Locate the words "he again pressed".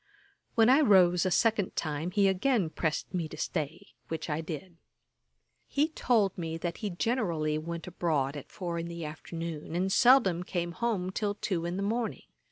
2.09-3.13